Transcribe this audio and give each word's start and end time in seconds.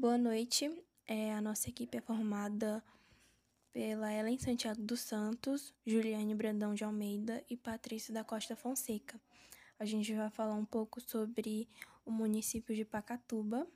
noite. 0.00 0.70
É, 1.06 1.32
a 1.34 1.40
nossa 1.40 1.68
equipe 1.68 1.98
é 1.98 2.00
formada 2.00 2.82
pela 3.72 4.12
Ellen 4.12 4.38
Santiago 4.38 4.80
dos 4.80 5.00
Santos, 5.00 5.74
Juliane 5.86 6.34
Brandão 6.34 6.74
de 6.74 6.84
Almeida 6.84 7.44
e 7.50 7.56
Patrícia 7.56 8.12
da 8.12 8.24
Costa 8.24 8.56
Fonseca. 8.56 9.20
A 9.78 9.84
gente 9.84 10.14
vai 10.14 10.30
falar 10.30 10.54
um 10.54 10.64
pouco 10.64 11.00
sobre 11.00 11.68
o 12.04 12.10
município 12.10 12.74
de 12.74 12.84
Pacatuba, 12.84 13.66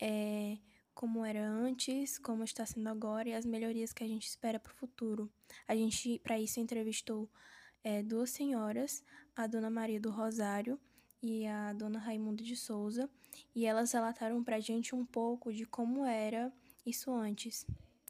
é, 0.00 0.58
como 0.94 1.24
era 1.24 1.46
antes, 1.46 2.18
como 2.18 2.44
está 2.44 2.64
sendo 2.64 2.88
agora 2.88 3.28
e 3.28 3.34
as 3.34 3.44
melhorias 3.44 3.92
que 3.92 4.04
a 4.04 4.08
gente 4.08 4.26
espera 4.26 4.60
para 4.60 4.72
o 4.72 4.76
futuro. 4.76 5.30
A 5.66 5.74
gente, 5.74 6.18
para 6.20 6.38
isso, 6.38 6.60
entrevistou 6.60 7.28
é, 7.82 8.02
duas 8.02 8.30
senhoras, 8.30 9.02
a 9.34 9.46
Dona 9.46 9.70
Maria 9.70 10.00
do 10.00 10.10
Rosário 10.10 10.78
e 11.22 11.46
a 11.46 11.72
Dona 11.72 11.98
Raimundo 11.98 12.42
de 12.42 12.56
Souza, 12.56 13.08
e 13.54 13.66
elas 13.66 13.92
relataram 13.92 14.42
para 14.42 14.60
gente 14.60 14.94
um 14.94 15.04
pouco 15.04 15.52
de 15.52 15.66
como 15.66 16.04
era 16.04 16.52
isso 16.84 17.12
antes, 17.12 17.66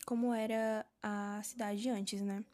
como 0.06 0.32
era 0.32 0.86
a 1.02 1.40
cidade 1.42 1.88
antes, 1.88 2.22
né? 2.22 2.44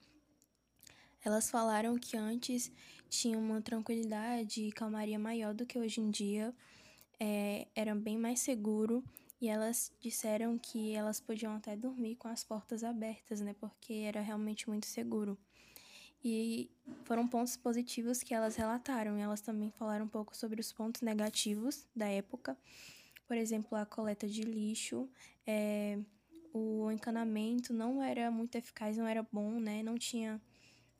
Elas 1.25 1.51
falaram 1.51 1.99
que 1.99 2.17
antes 2.17 2.71
tinha 3.09 3.39
uma 3.39 3.61
tranquilidade 3.61 4.63
e 4.63 4.73
calmaria 4.73 5.19
maior 5.19 5.55
do 5.55 5.67
que 5.67 5.79
hoje 5.79 6.01
em 6.01 6.11
dia, 6.11 6.55
é, 7.19 7.67
era 7.75 7.95
bem 7.95 8.17
mais 8.17 8.41
seguro 8.41 9.03
e 9.41 9.49
elas 9.49 9.93
disseram 10.01 10.59
que 10.59 10.95
elas 10.95 11.21
podiam 11.21 11.55
até 11.55 11.77
dormir 11.77 12.17
com 12.17 12.29
as 12.29 12.45
portas 12.45 12.83
abertas, 12.85 13.41
né? 13.41 13.55
Porque 13.59 13.93
era 13.93 14.21
realmente 14.21 14.69
muito 14.69 14.87
seguro. 14.87 15.39
E 16.29 16.69
foram 17.05 17.29
pontos 17.29 17.57
positivos 17.57 18.23
que 18.23 18.35
elas 18.35 18.57
relataram. 18.57 19.17
E 19.17 19.21
elas 19.21 19.41
também 19.41 19.71
falaram 19.71 20.07
um 20.07 20.09
pouco 20.09 20.37
sobre 20.37 20.61
os 20.61 20.73
pontos 20.73 21.03
negativos 21.03 21.87
da 21.95 22.09
época. 22.09 22.57
Por 23.29 23.37
exemplo, 23.37 23.77
a 23.79 23.87
coleta 23.87 24.27
de 24.27 24.43
lixo, 24.43 25.09
é, 25.47 25.99
o 26.53 26.91
encanamento 26.91 27.73
não 27.73 28.03
era 28.03 28.31
muito 28.31 28.57
eficaz, 28.57 28.97
não 28.97 29.07
era 29.07 29.27
bom, 29.31 29.61
né? 29.61 29.83
Não 29.83 29.97
tinha 29.97 30.41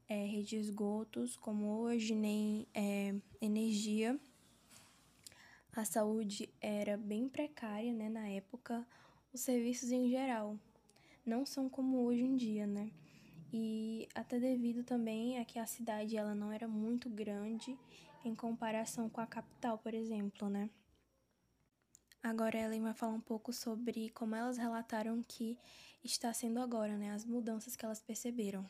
é, 0.09 0.25
rede 0.27 0.51
de 0.51 0.57
esgotos 0.57 1.37
como 1.37 1.81
hoje, 1.81 2.15
nem 2.15 2.67
é, 2.75 3.15
energia 3.41 4.19
a 5.81 5.85
saúde 5.85 6.49
era 6.61 6.97
bem 6.97 7.29
precária, 7.29 7.93
né, 7.93 8.09
na 8.09 8.27
época, 8.29 8.87
os 9.33 9.43
serviços 9.43 9.91
em 9.91 10.09
geral 10.09 10.59
não 11.25 11.45
são 11.45 11.69
como 11.69 12.03
hoje 12.05 12.23
em 12.23 12.35
dia, 12.35 12.67
né? 12.67 12.91
E 13.59 14.07
até 14.15 14.39
devido 14.39 14.85
também 14.85 15.39
a 15.39 15.45
que 15.47 15.59
a 15.59 15.65
cidade 15.65 16.15
ela 16.15 16.35
não 16.35 16.53
era 16.53 16.69
muito 16.69 17.09
grande 17.09 17.75
em 18.23 18.35
comparação 18.35 19.09
com 19.09 19.19
a 19.19 19.27
capital, 19.27 19.79
por 19.79 19.95
exemplo, 19.95 20.51
né? 20.51 20.69
Agora 22.23 22.59
ela 22.59 22.79
vai 22.79 22.93
falar 22.93 23.15
um 23.15 23.21
pouco 23.21 23.55
sobre 23.55 24.11
como 24.11 24.35
elas 24.35 24.59
relataram 24.59 25.25
que 25.27 25.59
está 26.05 26.35
sendo 26.35 26.61
agora, 26.61 26.99
né, 26.99 27.13
as 27.13 27.25
mudanças 27.25 27.75
que 27.75 27.83
elas 27.83 27.99
perceberam. 27.99 28.67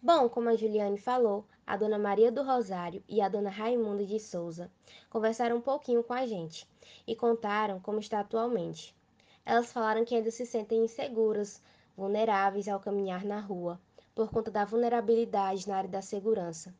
Bom, 0.00 0.28
como 0.28 0.48
a 0.48 0.54
Juliane 0.54 0.98
falou, 0.98 1.44
a 1.66 1.76
dona 1.76 1.98
Maria 1.98 2.30
do 2.30 2.44
Rosário 2.44 3.02
e 3.08 3.20
a 3.20 3.28
dona 3.28 3.50
Raimunda 3.50 4.06
de 4.06 4.20
Souza 4.20 4.70
conversaram 5.10 5.56
um 5.56 5.60
pouquinho 5.60 6.04
com 6.04 6.12
a 6.12 6.24
gente 6.24 6.68
e 7.04 7.16
contaram 7.16 7.80
como 7.80 7.98
está 7.98 8.20
atualmente. 8.20 8.94
Elas 9.44 9.72
falaram 9.72 10.04
que 10.04 10.14
ainda 10.14 10.30
se 10.30 10.46
sentem 10.46 10.84
inseguras, 10.84 11.60
vulneráveis 11.96 12.68
ao 12.68 12.80
caminhar 12.80 13.24
na 13.24 13.40
rua, 13.40 13.80
por 14.14 14.30
conta 14.30 14.50
da 14.50 14.64
vulnerabilidade 14.64 15.68
na 15.68 15.76
área 15.76 15.90
da 15.90 16.02
segurança. 16.02 16.74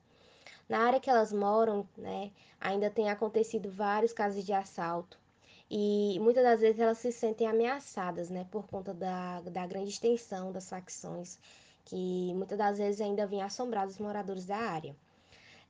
Na 0.69 0.81
área 0.81 1.01
que 1.01 1.09
elas 1.09 1.33
moram, 1.33 1.89
né, 1.97 2.31
ainda 2.61 2.91
tem 2.91 3.09
acontecido 3.09 3.71
vários 3.71 4.13
casos 4.13 4.45
de 4.45 4.53
assalto, 4.53 5.19
e 5.71 6.19
muitas 6.21 6.45
das 6.45 6.61
vezes 6.61 6.81
elas 6.81 6.99
se 6.99 7.11
sentem 7.11 7.47
ameaçadas, 7.47 8.31
né, 8.31 8.47
por 8.51 8.67
conta 8.67 8.93
da, 8.93 9.41
da 9.41 9.67
grande 9.67 9.91
extensão 9.91 10.53
das 10.53 10.69
facções 10.69 11.39
que 11.87 12.35
muitas 12.35 12.59
das 12.59 12.79
vezes 12.79 13.01
ainda 13.01 13.27
vinha 13.27 13.47
assombrar 13.47 13.87
os 13.87 13.99
moradores 13.99 14.45
da 14.45 14.57
área. 14.57 14.95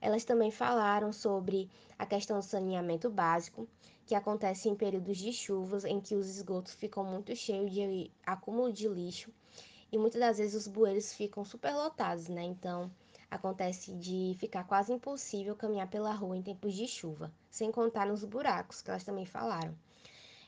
Elas 0.00 0.24
também 0.24 0.50
falaram 0.50 1.12
sobre 1.12 1.70
a 1.98 2.06
questão 2.06 2.38
do 2.38 2.44
saneamento 2.44 3.08
básico, 3.10 3.68
que 4.06 4.14
acontece 4.14 4.68
em 4.68 4.76
períodos 4.76 5.18
de 5.18 5.32
chuvas 5.32 5.84
em 5.84 6.00
que 6.00 6.14
os 6.14 6.28
esgotos 6.28 6.74
ficam 6.74 7.04
muito 7.04 7.34
cheios 7.34 7.72
de 7.72 8.10
acúmulo 8.24 8.72
de 8.72 8.88
lixo 8.88 9.32
e 9.90 9.98
muitas 9.98 10.20
das 10.20 10.38
vezes 10.38 10.54
os 10.54 10.68
bueiros 10.68 11.12
ficam 11.12 11.44
superlotados, 11.44 12.28
né? 12.28 12.42
Então, 12.42 12.90
acontece 13.30 13.92
de 13.94 14.36
ficar 14.38 14.64
quase 14.64 14.92
impossível 14.92 15.56
caminhar 15.56 15.88
pela 15.88 16.12
rua 16.12 16.36
em 16.36 16.42
tempos 16.42 16.74
de 16.74 16.86
chuva, 16.86 17.32
sem 17.50 17.72
contar 17.72 18.06
nos 18.06 18.24
buracos, 18.24 18.80
que 18.80 18.90
elas 18.90 19.04
também 19.04 19.26
falaram. 19.26 19.76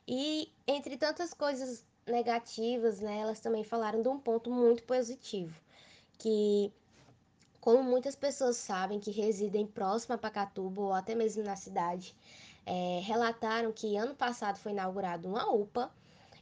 E 0.07 0.51
entre 0.67 0.97
tantas 0.97 1.35
coisas 1.35 1.85
negativas, 2.07 3.01
né, 3.01 3.19
elas 3.19 3.41
também 3.41 3.65
falaram 3.65 4.01
de 4.01 4.09
um 4.09 4.19
ponto 4.19 4.51
muito 4.51 4.83
positivo, 4.85 5.61
que 6.17 6.73
como 7.61 7.83
muitas 7.83 8.17
pessoas 8.17 8.57
sabem 8.57 8.99
que 8.99 9.11
residem 9.11 9.67
próximo 9.67 10.15
a 10.15 10.19
Pacatuba 10.19 10.81
ou 10.81 10.93
até 10.93 11.15
mesmo 11.15 11.43
na 11.43 11.57
cidade, 11.57 12.15
é, 12.69 13.01
relataram 13.01 13.73
que 13.73 13.97
ano 13.97 14.15
passado 14.15 14.59
foi 14.59 14.73
inaugurada 14.73 15.27
uma 15.27 15.51
UPA 15.51 15.91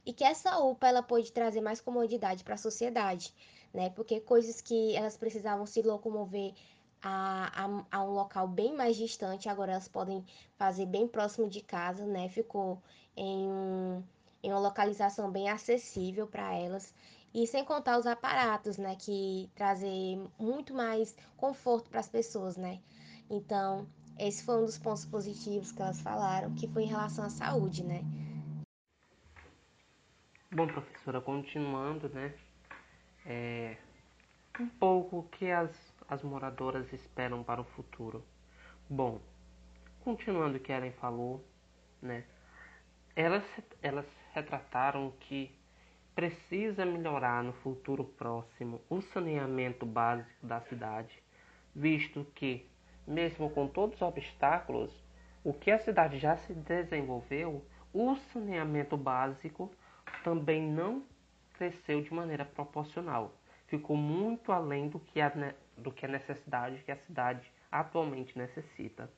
e 0.04 0.12
que 0.12 0.24
essa 0.24 0.58
UPA 0.58 0.88
ela 0.88 1.02
pode 1.02 1.30
trazer 1.30 1.60
mais 1.60 1.80
comodidade 1.80 2.42
para 2.42 2.54
a 2.54 2.58
sociedade, 2.58 3.32
né? 3.72 3.90
Porque 3.90 4.20
coisas 4.20 4.60
que 4.60 4.96
elas 4.96 5.16
precisavam 5.16 5.64
se 5.66 5.82
locomover 5.82 6.52
a, 7.00 7.64
a, 7.64 7.98
a, 7.98 8.04
um 8.04 8.10
local 8.10 8.48
bem 8.48 8.74
mais 8.74 8.96
distante, 8.96 9.48
agora 9.48 9.72
elas 9.72 9.86
podem 9.86 10.24
fazer 10.56 10.86
bem 10.86 11.06
próximo 11.06 11.48
de 11.48 11.60
casa, 11.60 12.04
né? 12.04 12.28
Ficou 12.28 12.82
em 13.16 14.02
em 14.42 14.52
uma 14.52 14.60
localização 14.60 15.30
bem 15.30 15.48
acessível 15.48 16.26
para 16.26 16.54
elas 16.54 16.94
e 17.34 17.46
sem 17.46 17.64
contar 17.64 17.98
os 17.98 18.06
aparatos, 18.06 18.78
né, 18.78 18.94
que 18.96 19.50
trazer 19.56 20.18
muito 20.38 20.72
mais 20.72 21.16
conforto 21.36 21.90
para 21.90 22.00
as 22.00 22.08
pessoas, 22.08 22.56
né? 22.56 22.80
Então, 23.28 23.86
esse 24.18 24.44
foi 24.44 24.56
um 24.56 24.64
dos 24.64 24.78
pontos 24.78 25.04
positivos 25.04 25.72
que 25.72 25.82
elas 25.82 26.00
falaram, 26.00 26.54
que 26.54 26.66
foi 26.68 26.84
em 26.84 26.88
relação 26.88 27.24
à 27.24 27.30
saúde, 27.30 27.84
né? 27.84 28.02
Bom, 30.50 30.66
professora, 30.66 31.20
continuando, 31.20 32.08
né? 32.08 32.32
É, 33.24 33.76
um 34.58 34.68
pouco 34.68 35.18
o 35.18 35.22
que 35.24 35.50
as, 35.50 35.70
as 36.08 36.22
moradoras 36.22 36.92
esperam 36.92 37.42
para 37.42 37.60
o 37.60 37.64
futuro. 37.64 38.24
Bom, 38.88 39.20
continuando 40.00 40.56
o 40.56 40.60
que 40.60 40.72
Ellen 40.72 40.92
falou, 40.92 41.44
né? 42.00 42.24
Elas, 43.14 43.44
elas 43.82 44.06
retrataram 44.32 45.12
que 45.20 45.54
precisa 46.14 46.86
melhorar 46.86 47.44
no 47.44 47.52
futuro 47.52 48.02
próximo 48.02 48.80
o 48.88 49.02
saneamento 49.02 49.84
básico 49.84 50.46
da 50.46 50.60
cidade, 50.62 51.22
visto 51.74 52.24
que, 52.34 52.66
mesmo 53.06 53.50
com 53.50 53.66
todos 53.66 53.96
os 53.96 54.02
obstáculos, 54.02 54.92
o 55.44 55.52
que 55.52 55.70
a 55.70 55.78
cidade 55.78 56.18
já 56.18 56.36
se 56.36 56.52
desenvolveu, 56.52 57.64
o 57.92 58.16
saneamento 58.32 58.96
básico 58.96 59.70
também 60.24 60.62
não 60.62 61.04
cresceu 61.54 62.02
de 62.02 62.12
maneira 62.12 62.44
proporcional. 62.44 63.32
Ficou 63.66 63.96
muito 63.96 64.52
além 64.52 64.88
do 64.88 65.00
que 65.00 65.20
a, 65.20 65.32
do 65.76 65.92
que 65.92 66.04
a 66.04 66.08
necessidade 66.08 66.82
que 66.84 66.92
a 66.92 66.96
cidade 66.96 67.50
atualmente 67.70 68.36
necessita. 68.36 69.10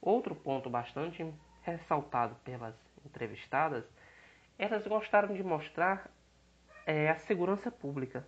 Outro 0.00 0.34
ponto 0.34 0.68
bastante 0.68 1.26
ressaltado 1.62 2.34
pelas 2.44 2.74
entrevistadas 3.04 3.84
elas 4.58 4.86
gostaram 4.86 5.34
de 5.34 5.42
mostrar 5.42 6.10
é, 6.86 7.10
a 7.10 7.16
segurança 7.16 7.70
pública, 7.70 8.26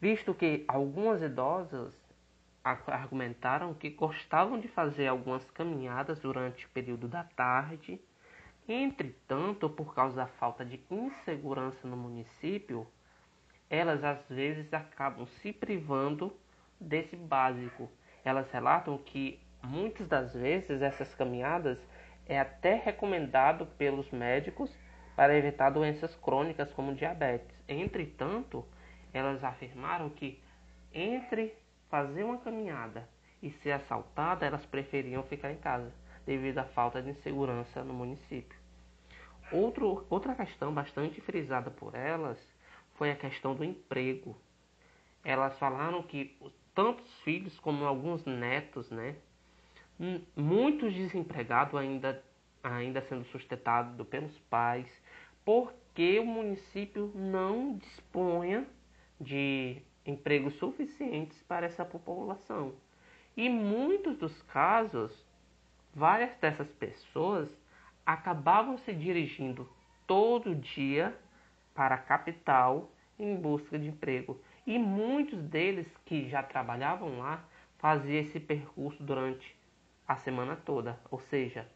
visto 0.00 0.34
que 0.34 0.64
algumas 0.68 1.22
idosas 1.22 1.94
argumentaram 2.64 3.74
que 3.74 3.90
gostavam 3.90 4.60
de 4.60 4.68
fazer 4.68 5.08
algumas 5.08 5.44
caminhadas 5.50 6.20
durante 6.20 6.64
o 6.66 6.68
período 6.70 7.08
da 7.08 7.24
tarde. 7.24 8.00
Entretanto, 8.68 9.68
por 9.68 9.94
causa 9.94 10.16
da 10.16 10.26
falta 10.26 10.64
de 10.64 10.80
insegurança 10.90 11.86
no 11.88 11.96
município, 11.96 12.86
elas 13.68 14.04
às 14.04 14.28
vezes 14.28 14.72
acabam 14.72 15.26
se 15.26 15.52
privando 15.52 16.36
desse 16.80 17.16
básico. 17.16 17.90
Elas 18.24 18.50
relatam 18.52 18.96
que 18.98 19.40
muitas 19.62 20.06
das 20.06 20.32
vezes 20.34 20.82
essas 20.82 21.12
caminhadas 21.14 21.78
é 22.26 22.38
até 22.38 22.74
recomendado 22.74 23.66
pelos 23.66 24.10
médicos 24.10 24.70
para 25.16 25.36
evitar 25.36 25.70
doenças 25.70 26.14
crônicas 26.16 26.72
como 26.72 26.94
diabetes. 26.94 27.56
Entretanto, 27.66 28.64
elas 29.12 29.42
afirmaram 29.42 30.08
que 30.10 30.40
entre 30.92 31.54
fazer 31.92 32.24
uma 32.24 32.38
caminhada 32.38 33.06
e 33.42 33.50
ser 33.50 33.72
assaltada, 33.72 34.46
elas 34.46 34.64
preferiam 34.64 35.22
ficar 35.24 35.52
em 35.52 35.58
casa, 35.58 35.92
devido 36.24 36.56
à 36.56 36.64
falta 36.64 37.02
de 37.02 37.10
insegurança 37.10 37.84
no 37.84 37.92
município. 37.92 38.58
Outro, 39.52 40.06
outra 40.08 40.34
questão 40.34 40.72
bastante 40.72 41.20
frisada 41.20 41.70
por 41.70 41.94
elas 41.94 42.38
foi 42.94 43.10
a 43.10 43.14
questão 43.14 43.54
do 43.54 43.62
emprego. 43.62 44.34
Elas 45.22 45.58
falaram 45.58 46.02
que 46.02 46.34
tanto 46.74 47.02
os 47.02 47.20
filhos 47.20 47.60
como 47.60 47.84
alguns 47.84 48.24
netos, 48.24 48.90
né, 48.90 49.14
muitos 50.34 50.94
desempregados 50.94 51.74
ainda, 51.74 52.24
ainda 52.64 53.02
sendo 53.02 53.26
sustentados 53.26 54.06
pelos 54.08 54.38
pais, 54.48 54.88
porque 55.44 56.18
o 56.18 56.24
município 56.24 57.12
não 57.14 57.76
disponha 57.76 58.66
de 59.20 59.82
empregos 60.06 60.54
suficientes 60.54 61.40
para 61.42 61.66
essa 61.66 61.84
população. 61.84 62.74
E 63.36 63.48
muitos 63.48 64.16
dos 64.18 64.42
casos, 64.42 65.12
várias 65.94 66.36
dessas 66.38 66.70
pessoas 66.72 67.48
acabavam 68.04 68.76
se 68.78 68.92
dirigindo 68.92 69.68
todo 70.06 70.54
dia 70.54 71.16
para 71.74 71.94
a 71.94 71.98
capital 71.98 72.90
em 73.18 73.36
busca 73.36 73.78
de 73.78 73.88
emprego. 73.88 74.40
E 74.66 74.78
muitos 74.78 75.42
deles 75.42 75.86
que 76.04 76.28
já 76.28 76.42
trabalhavam 76.42 77.18
lá 77.18 77.44
faziam 77.78 78.20
esse 78.20 78.38
percurso 78.38 79.02
durante 79.02 79.56
a 80.06 80.16
semana 80.16 80.56
toda, 80.56 81.00
ou 81.10 81.20
seja, 81.20 81.66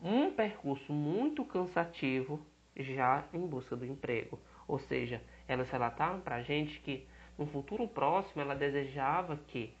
um 0.00 0.30
percurso 0.30 0.92
muito 0.92 1.44
cansativo 1.44 2.44
já 2.76 3.24
em 3.32 3.46
busca 3.46 3.76
do 3.76 3.86
emprego. 3.86 4.38
Ou 4.68 4.78
seja, 4.78 5.22
elas 5.46 5.70
relataram 5.70 6.20
para 6.20 6.36
a 6.36 6.42
gente 6.42 6.80
que 6.80 7.06
no 7.38 7.46
futuro 7.46 7.86
próximo 7.86 8.42
ela 8.42 8.54
desejava 8.54 9.36
que 9.48 9.74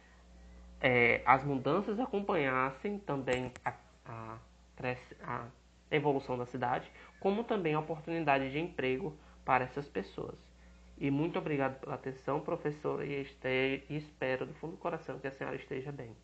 é, 0.80 1.22
as 1.24 1.42
mudanças 1.44 1.98
acompanhassem 1.98 2.98
também 2.98 3.52
a, 3.64 3.72
a, 4.04 4.38
a 5.22 5.46
evolução 5.90 6.36
da 6.36 6.46
cidade, 6.46 6.90
como 7.20 7.44
também 7.44 7.74
a 7.74 7.80
oportunidade 7.80 8.50
de 8.50 8.58
emprego 8.58 9.16
para 9.44 9.64
essas 9.64 9.88
pessoas. 9.88 10.36
E 10.98 11.10
muito 11.10 11.38
obrigado 11.38 11.78
pela 11.80 11.94
atenção, 11.94 12.40
professora, 12.40 13.04
e, 13.04 13.26
e 13.88 13.96
espero 13.96 14.46
do 14.46 14.54
fundo 14.54 14.72
do 14.72 14.78
coração 14.78 15.18
que 15.18 15.26
a 15.26 15.32
senhora 15.32 15.56
esteja 15.56 15.92
bem. 15.92 16.16